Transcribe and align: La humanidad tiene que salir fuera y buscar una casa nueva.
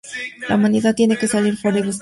La 0.49 0.55
humanidad 0.55 0.95
tiene 0.95 1.15
que 1.15 1.27
salir 1.27 1.55
fuera 1.55 1.55
y 1.55 1.55
buscar 1.55 1.59
una 1.59 1.59
casa 1.61 1.71
nueva. 1.73 1.89